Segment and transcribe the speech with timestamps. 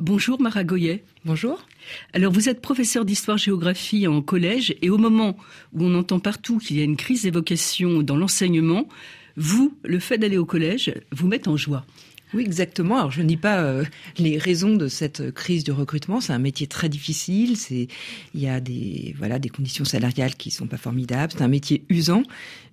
[0.00, 1.04] Bonjour Mara Goyet.
[1.26, 1.66] Bonjour.
[2.14, 5.36] Alors vous êtes professeur d'histoire-géographie en collège et au moment
[5.74, 8.88] où on entend partout qu'il y a une crise des vocations dans l'enseignement,
[9.36, 11.84] vous, le fait d'aller au collège, vous met en joie.
[12.32, 12.96] Oui, exactement.
[12.96, 13.84] Alors, je ne dis pas euh,
[14.16, 16.22] les raisons de cette crise du recrutement.
[16.22, 17.58] C'est un métier très difficile.
[17.58, 17.88] C'est,
[18.34, 21.34] il y a des, voilà, des conditions salariales qui sont pas formidables.
[21.36, 22.22] C'est un métier usant,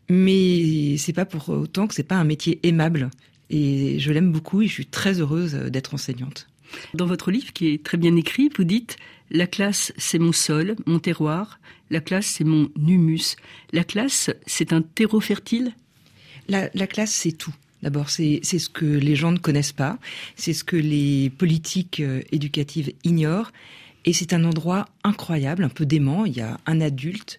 [0.08, 3.10] mais c'est pas pour autant que c'est pas un métier aimable.
[3.50, 6.48] Et je l'aime beaucoup et je suis très heureuse d'être enseignante.
[6.94, 8.98] Dans votre livre, qui est très bien écrit, vous dites
[9.32, 11.60] La classe, c'est mon sol, mon terroir.
[11.90, 13.36] La classe, c'est mon humus.
[13.72, 15.74] La classe, c'est un terreau fertile?
[16.48, 17.54] La, la classe, c'est tout.
[17.84, 20.00] D'abord, c'est ce que les gens ne connaissent pas,
[20.36, 23.52] c'est ce que les politiques euh, éducatives ignorent,
[24.06, 26.26] et c'est un endroit incroyable, un peu dément.
[26.26, 27.38] Il y a un adulte,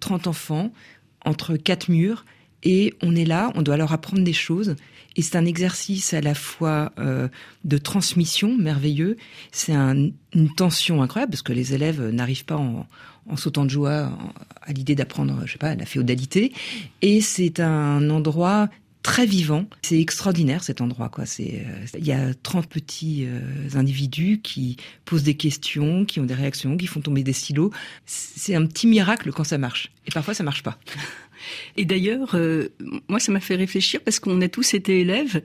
[0.00, 0.72] 30 euh, enfants,
[1.24, 2.24] entre quatre murs,
[2.62, 4.76] et on est là, on doit leur apprendre des choses.
[5.16, 7.28] Et c'est un exercice à la fois euh,
[7.64, 9.16] de transmission merveilleux,
[9.50, 12.86] c'est un, une tension incroyable parce que les élèves n'arrivent pas en,
[13.28, 14.16] en, sautant de joie
[14.62, 16.52] à l'idée d'apprendre, je sais pas, la féodalité.
[17.02, 18.68] Et c'est un endroit
[19.02, 19.66] très vivant.
[19.82, 21.26] C'est extraordinaire cet endroit quoi.
[21.26, 23.40] C'est euh, il y a 30 petits euh,
[23.74, 27.72] individus qui posent des questions, qui ont des réactions, qui font tomber des stylos.
[28.06, 29.90] C'est un petit miracle quand ça marche.
[30.06, 30.78] Et parfois ça marche pas.
[31.76, 32.68] Et d'ailleurs, euh,
[33.08, 35.42] moi, ça m'a fait réfléchir parce qu'on a tous été élèves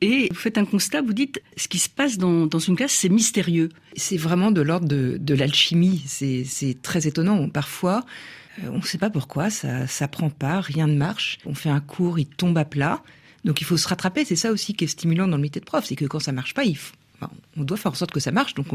[0.00, 3.08] et vous faites un constat, vous dites, ce qui se passe dans, une classe, c'est
[3.08, 3.70] mystérieux.
[3.96, 6.02] C'est vraiment de l'ordre de, l'alchimie.
[6.06, 7.48] C'est très étonnant.
[7.48, 8.04] Parfois,
[8.62, 11.38] euh, on ne sait pas pourquoi, ça ça prend pas, rien ne marche.
[11.46, 13.02] On fait un cours, il tombe à plat.
[13.44, 14.24] Donc il faut se rattraper.
[14.24, 16.32] C'est ça aussi qui est stimulant dans le métier de prof, c'est que quand ça
[16.32, 16.94] marche pas, il faut,
[17.56, 18.54] on doit faire en sorte que ça marche.
[18.54, 18.66] Donc,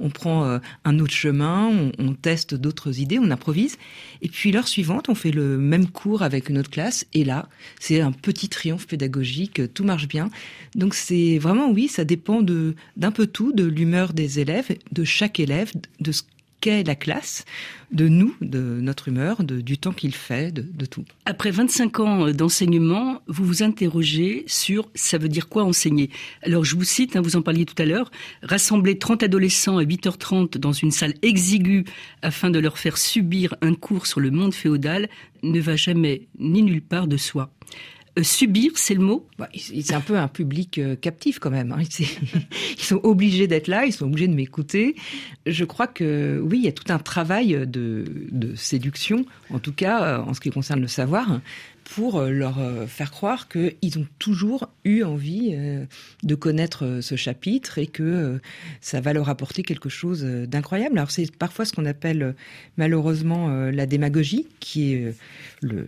[0.00, 3.76] on, prend euh, un autre chemin, on, teste d'autres idées, on improvise.
[4.22, 7.06] Et puis, l'heure suivante, on fait le même cours avec une autre classe.
[7.12, 7.48] Et là,
[7.80, 9.72] c'est un petit triomphe pédagogique.
[9.74, 10.30] Tout marche bien.
[10.74, 15.40] Donc, c'est vraiment, oui, ça dépend d'un peu tout, de l'humeur des élèves, de chaque
[15.40, 16.22] élève, de ce
[16.64, 17.44] qu'est la classe,
[17.92, 21.04] de nous, de notre humeur, de, du temps qu'il fait, de, de, tout.
[21.26, 26.08] Après 25 ans d'enseignement, vous vous interrogez sur ça veut dire quoi enseigner?
[26.42, 28.10] Alors je vous cite, hein, vous en parliez tout à l'heure,
[28.42, 31.84] rassembler 30 adolescents à 8h30 dans une salle exiguë
[32.22, 35.10] afin de leur faire subir un cours sur le monde féodal
[35.42, 37.52] ne va jamais ni nulle part de soi.
[38.16, 41.72] Euh, subir, c'est le mot bah, C'est un peu un public euh, captif quand même.
[41.72, 41.82] Hein.
[42.78, 44.94] Ils sont obligés d'être là, ils sont obligés de m'écouter.
[45.46, 49.72] Je crois que oui, il y a tout un travail de, de séduction, en tout
[49.72, 51.40] cas euh, en ce qui concerne le savoir,
[51.82, 52.58] pour leur
[52.88, 55.54] faire croire qu'ils ont toujours eu envie
[56.22, 58.40] de connaître ce chapitre et que
[58.80, 60.96] ça va leur apporter quelque chose d'incroyable.
[60.96, 62.36] Alors c'est parfois ce qu'on appelle
[62.78, 65.14] malheureusement la démagogie, qui est
[65.60, 65.86] le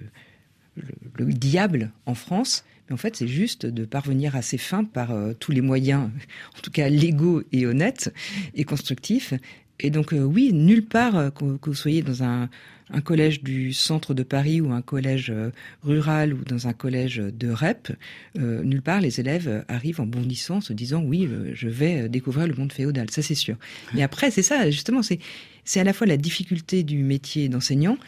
[0.76, 2.64] le, le, diable en France.
[2.88, 6.10] Mais en fait, c'est juste de parvenir à ses fins par euh, tous les moyens,
[6.58, 8.12] en tout cas légaux et honnêtes
[8.54, 9.34] et constructifs.
[9.78, 12.48] Et donc, euh, oui, nulle part euh, que, vous soyez dans un,
[13.04, 15.32] collège du centre de Paris ou un collège
[15.82, 17.92] rural ou dans un collège de REP,
[18.36, 22.72] nulle part les élèves arrivent en bondissant, se disant oui, je vais découvrir le monde
[22.72, 23.10] féodal.
[23.10, 23.56] Ça, c'est sûr.
[23.92, 27.98] Mais après, c'est ça, justement, c'est à la fois la difficulté du métier d'enseignant,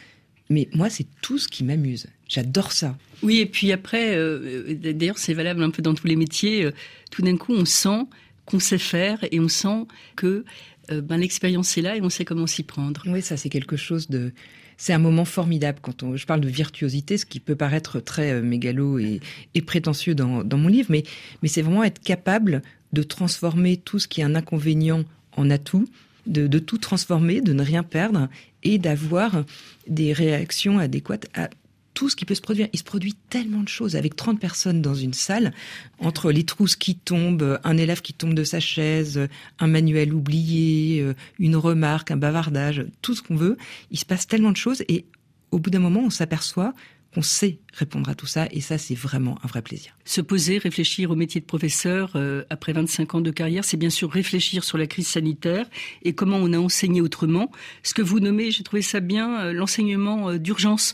[0.49, 2.07] mais moi, c'est tout ce qui m'amuse.
[2.29, 2.95] J'adore ça.
[3.23, 6.63] Oui, et puis après, euh, d'ailleurs, c'est valable un peu dans tous les métiers.
[6.63, 6.71] Euh,
[7.11, 8.05] tout d'un coup, on sent
[8.45, 9.85] qu'on sait faire et on sent
[10.15, 10.45] que
[10.91, 13.03] euh, ben, l'expérience est là et on sait comment s'y prendre.
[13.07, 14.31] Oui, ça, c'est quelque chose de.
[14.77, 18.31] C'est un moment formidable quand on, je parle de virtuosité, ce qui peut paraître très
[18.31, 19.19] euh, mégalo et,
[19.53, 21.03] et prétentieux dans, dans, mon livre, mais,
[21.41, 22.61] mais c'est vraiment être capable
[22.93, 25.03] de transformer tout ce qui est un inconvénient
[25.35, 25.85] en atout,
[26.27, 28.29] de, de tout transformer, de ne rien perdre
[28.63, 29.43] et d'avoir
[29.87, 31.49] des réactions adéquates à
[31.99, 32.69] tout ce qui peut se produire.
[32.71, 35.53] Il se produit tellement de choses avec 30 personnes dans une salle,
[35.99, 39.27] entre les trousses qui tombent, un élève qui tombe de sa chaise,
[39.59, 43.57] un manuel oublié, euh, une remarque, un bavardage, tout ce qu'on veut.
[43.91, 45.07] Il se passe tellement de choses et
[45.51, 46.73] au bout d'un moment, on s'aperçoit
[47.13, 49.95] qu'on sait répondre à tout ça et ça c'est vraiment un vrai plaisir.
[50.05, 53.89] Se poser, réfléchir au métier de professeur euh, après 25 ans de carrière, c'est bien
[53.89, 55.67] sûr réfléchir sur la crise sanitaire
[56.03, 57.51] et comment on a enseigné autrement.
[57.83, 60.93] Ce que vous nommez, j'ai trouvé ça bien, euh, l'enseignement euh, d'urgence,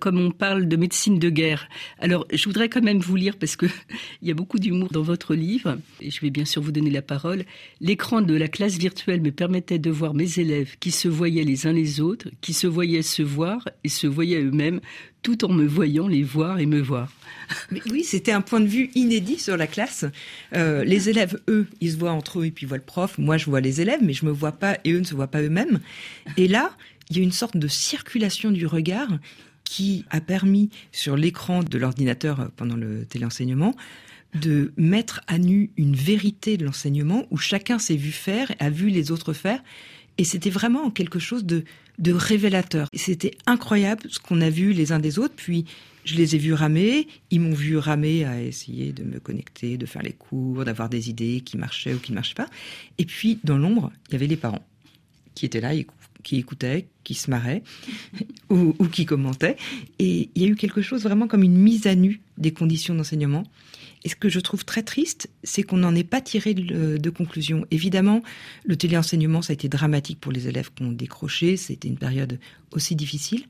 [0.00, 1.68] comme on parle de médecine de guerre.
[1.98, 3.66] Alors je voudrais quand même vous lire parce que
[4.22, 6.90] il y a beaucoup d'humour dans votre livre et je vais bien sûr vous donner
[6.90, 7.44] la parole.
[7.80, 11.66] L'écran de la classe virtuelle me permettait de voir mes élèves qui se voyaient les
[11.66, 14.80] uns les autres, qui se voyaient se voir et se voyaient eux-mêmes
[15.22, 17.12] tout en me voyant les voir et me voir.
[17.90, 20.04] Oui, c'était un point de vue inédit sur la classe.
[20.54, 23.18] Euh, les élèves, eux, ils se voient entre eux et puis voient le prof.
[23.18, 25.28] Moi, je vois les élèves, mais je me vois pas et eux ne se voient
[25.28, 25.80] pas eux-mêmes.
[26.36, 26.72] Et là,
[27.10, 29.08] il y a une sorte de circulation du regard
[29.64, 33.74] qui a permis sur l'écran de l'ordinateur pendant le téléenseignement
[34.34, 38.88] de mettre à nu une vérité de l'enseignement où chacun s'est vu faire, a vu
[38.88, 39.62] les autres faire.
[40.18, 41.64] Et c'était vraiment quelque chose de,
[41.98, 42.88] de révélateur.
[42.94, 45.34] C'était incroyable ce qu'on a vu les uns des autres.
[45.36, 45.64] Puis
[46.04, 49.86] je les ai vus ramer, ils m'ont vu ramer à essayer de me connecter, de
[49.86, 52.48] faire les cours, d'avoir des idées qui marchaient ou qui ne marchaient pas.
[52.96, 54.64] Et puis dans l'ombre, il y avait les parents
[55.34, 55.72] qui étaient là,
[56.22, 57.62] qui écoutaient, qui se marraient
[58.50, 59.56] ou, ou qui commentaient.
[59.98, 62.94] Et il y a eu quelque chose vraiment comme une mise à nu des conditions
[62.94, 63.44] d'enseignement.
[64.04, 67.66] Et ce que je trouve très triste, c'est qu'on n'en ait pas tiré de, conclusion.
[67.70, 68.22] Évidemment,
[68.64, 71.56] le téléenseignement, ça a été dramatique pour les élèves qui ont décroché.
[71.56, 72.38] C'était une période
[72.72, 73.44] aussi difficile.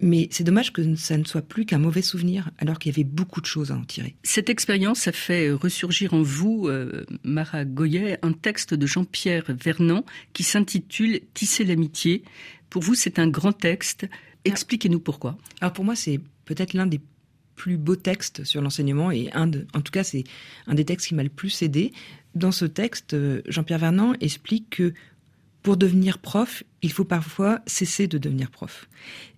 [0.00, 3.04] Mais c'est dommage que ça ne soit plus qu'un mauvais souvenir, alors qu'il y avait
[3.04, 4.16] beaucoup de choses à en tirer.
[4.24, 10.04] Cette expérience a fait ressurgir en vous, euh, Mara Goyet, un texte de Jean-Pierre Vernant
[10.32, 12.24] qui s'intitule Tisser l'amitié.
[12.68, 14.08] Pour vous, c'est un grand texte.
[14.44, 15.38] Expliquez-nous pourquoi.
[15.60, 17.00] Alors pour moi, c'est peut-être l'un des
[17.62, 20.24] plus beaux textes sur l'enseignement et un de, en tout cas, c'est
[20.66, 21.92] un des textes qui m'a le plus aidé.
[22.34, 24.92] Dans ce texte, euh, Jean-Pierre Vernant explique que
[25.62, 28.88] pour devenir prof, il faut parfois cesser de devenir prof.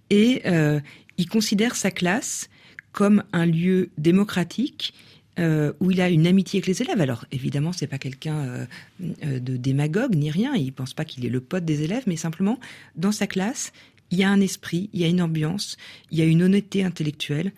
[0.09, 0.81] Et euh,
[1.19, 2.49] il considère sa classe
[2.93, 4.95] comme un lieu démocratique
[5.39, 7.03] euh, où il a une amitié avec les élèves.
[7.03, 8.67] Alors évidemment, c'est pas quelqu'un
[9.01, 10.55] de démagogue ni rien.
[10.55, 12.59] Il pense pas qu'il est le pote des élèves, mais simplement
[12.97, 13.75] dans sa classe,
[14.11, 15.77] il y a un esprit, il y a une ambiance,
[16.11, 17.53] il y a une honnêteté intellectuelle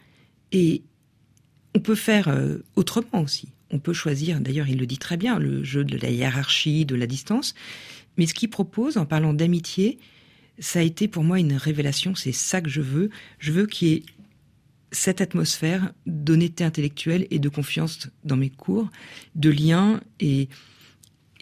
[0.53, 0.83] et
[1.75, 3.49] on peut faire euh, autrement aussi.
[3.71, 6.95] On peut choisir, d'ailleurs il le dit très bien, le jeu de la hiérarchie, de
[6.95, 7.55] la distance.
[8.17, 9.99] Mais ce qu'il propose en parlant d'amitié,
[10.59, 13.11] ça a été pour moi une révélation, c'est ça que je veux.
[13.39, 14.03] Je veux qu'il y ait
[14.93, 18.91] cette atmosphère d'honnêteté intellectuelle et de confiance dans mes cours,
[19.35, 20.49] de lien et,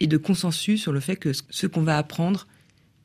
[0.01, 2.47] de consensus sur le fait que ce qu'on va apprendre,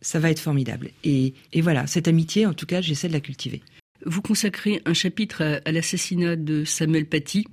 [0.01, 0.91] ça va être formidable.
[1.05, 3.63] Et, et voilà, cette amitié, en tout cas, j'essaie de la cultiver.
[4.07, 7.47] Vous consacrez un chapitre à, l'assassinat de Samuel Paty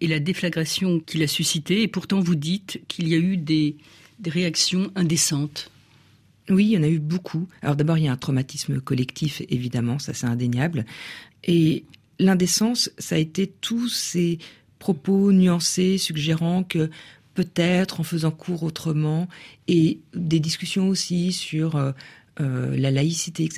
[0.00, 3.76] et la déflagration qu'il a suscité, et pourtant vous dites qu'il y a eu des,
[4.26, 5.70] réactions indécentes.
[6.48, 7.48] Oui, il y en a eu beaucoup.
[7.62, 10.84] Alors d'abord, il y a un traumatisme collectif, évidemment, ça c'est indéniable.
[11.42, 11.84] Et
[12.18, 14.38] l'indécence, ça a été tous ces
[14.78, 16.90] propos nuancés, suggérant que
[17.34, 19.28] peut-être en faisant cours autrement,
[19.68, 21.76] et des discussions aussi sur
[22.40, 23.48] euh, euh, la laïcité.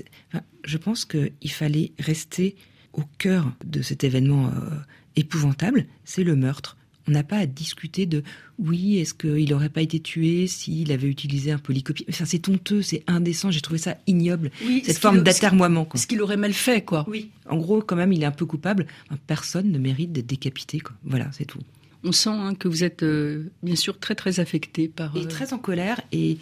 [0.65, 2.57] je pense qu'il fallait rester
[2.93, 4.71] au cœur de cet événement euh,
[5.17, 6.77] épouvantable, c'est le meurtre.
[7.09, 8.25] On n'a pas à discuter de
[8.59, 12.05] oui, est-ce qu'il n'aurait pas été tué s'il avait utilisé un polycopie.
[12.09, 13.53] Enfin, c'est honteux, c'est indécent.
[13.53, 14.51] J'ai trouvé ça ignoble.
[14.83, 15.89] cette forme d'atermoiement.
[15.95, 17.05] Ce qu'il aurait mal fait, quoi.
[17.09, 17.31] Oui.
[17.49, 18.87] En gros, quand même, il est un peu coupable.
[19.29, 20.97] Personne ne mérite d'être décapité, quoi.
[21.05, 21.61] Voilà, c'est tout.
[22.03, 25.17] On sent hein, que vous êtes euh, bien sûr très très affecté par.
[25.17, 26.39] Et très en colère et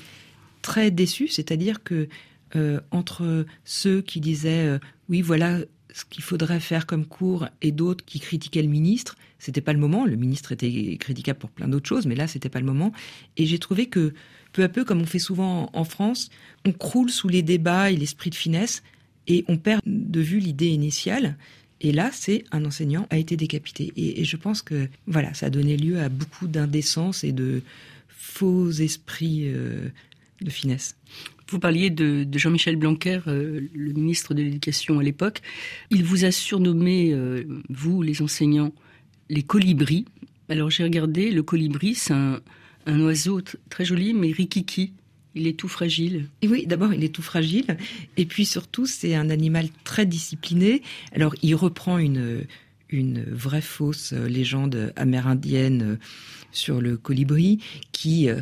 [0.64, 2.08] très déçu, c'est-à-dire que
[2.56, 4.78] euh, entre ceux qui disaient euh,
[5.10, 5.58] oui voilà
[5.92, 9.78] ce qu'il faudrait faire comme cours et d'autres qui critiquaient le ministre, c'était pas le
[9.78, 10.06] moment.
[10.06, 12.92] Le ministre était critiquable pour plein d'autres choses, mais là c'était pas le moment.
[13.36, 14.14] Et j'ai trouvé que
[14.54, 16.30] peu à peu, comme on fait souvent en France,
[16.64, 18.82] on croule sous les débats et l'esprit de finesse
[19.26, 21.36] et on perd de vue l'idée initiale.
[21.82, 23.92] Et là, c'est un enseignant a été décapité.
[23.96, 27.60] Et, je pense que voilà, ça a donné lieu à beaucoup d'indécence et de
[28.08, 29.90] faux esprits euh,
[30.44, 30.96] de finesse.
[31.48, 35.40] Vous parliez de, Jean-Michel Blanquer, euh, le ministre de l'Éducation à l'époque.
[35.90, 38.72] Il vous a surnommé, euh, vous, les enseignants,
[39.28, 40.06] les colibris.
[40.48, 42.40] Alors j'ai regardé, le colibri, c'est un,
[42.86, 44.92] oiseau très joli, mais rikiki.
[45.34, 46.28] Il est tout fragile.
[46.42, 47.76] Et oui, d'abord, il est tout fragile.
[48.16, 50.82] Et puis surtout, c'est un animal très discipliné.
[51.12, 52.46] Alors, il reprend une,
[52.92, 55.98] vraie fausse légende amérindienne
[56.52, 57.58] sur le colibri
[57.90, 58.40] qui euh,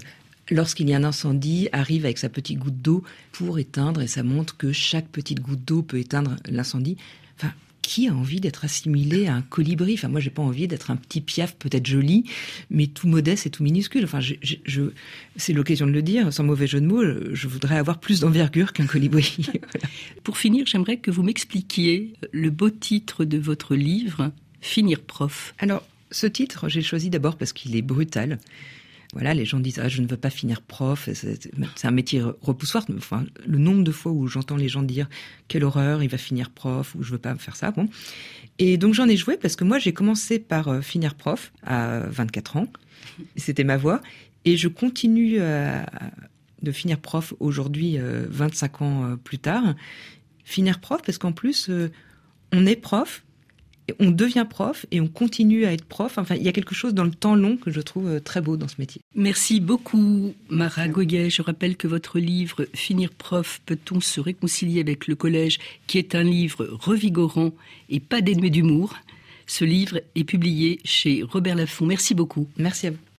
[0.53, 4.23] lorsqu'il y a un incendie, arrive avec sa petite goutte d'eau pour éteindre, et ça
[4.23, 6.97] montre que chaque petite goutte d'eau peut éteindre l'incendie.
[7.37, 9.95] Enfin, qui a envie d'être assimilé à un colibri?
[9.95, 12.25] Enfin, moi, j'ai pas envie d'être un petit piaf, peut-être joli,
[12.71, 14.05] mais tout modeste et tout minuscule.
[14.05, 14.91] Enfin, je,
[15.37, 18.73] c'est l'occasion de le dire, sans mauvais jeu de mots, je voudrais avoir plus d'envergure
[18.73, 19.37] qu'un colibri.
[20.23, 24.31] Pour finir, j'aimerais que vous m'expliquiez le beau titre de votre livre,
[24.63, 25.55] Finir prof.
[25.59, 28.39] Alors, ce titre, j'ai choisi d'abord parce qu'il est brutal.
[29.13, 32.85] Voilà, les gens disent ah, je ne veux pas finir prof, c'est un métier repoussoir.
[32.97, 35.09] Enfin, le nombre de fois où j'entends les gens dire
[35.49, 37.71] quelle horreur, il va finir prof ou je veux pas faire ça.
[37.73, 37.89] Bon,
[38.59, 42.01] et donc j'en ai joué parce que moi j'ai commencé par euh, finir prof à
[42.09, 42.67] 24 ans,
[43.37, 44.01] c'était ma voie,
[44.47, 49.75] et je continue de finir prof aujourd'hui 25 euh, ans euh, plus tard.
[50.45, 51.71] Finir prof parce qu'en plus
[52.53, 53.25] on est prof
[53.99, 56.19] on devient prof et on continue à être prof.
[56.19, 58.41] Enfin, il y a quelque chose dans le temps long que je trouve euh, très
[58.41, 59.03] beau dans ce métier.
[59.15, 61.31] Merci beaucoup, Mara Goguet.
[61.31, 66.15] Je rappelle que votre livre Finir prof, peut-on se réconcilier avec le collège, qui est
[66.15, 67.53] un livre revigorant
[67.89, 68.95] et pas dénué d'humour,
[69.47, 71.85] Ce livre est publié chez Robert Laffont.
[71.85, 72.49] Merci beaucoup.
[72.57, 73.03] Merci à vous.